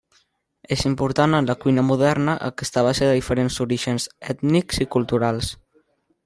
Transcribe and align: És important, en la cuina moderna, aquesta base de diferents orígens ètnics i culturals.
És 0.75 0.85
important, 0.89 1.35
en 1.39 1.49
la 1.49 1.55
cuina 1.65 1.83
moderna, 1.89 2.35
aquesta 2.47 2.85
base 2.87 3.11
de 3.11 3.13
diferents 3.19 3.59
orígens 3.67 4.09
ètnics 4.35 4.81
i 4.87 4.89
culturals. 4.97 5.53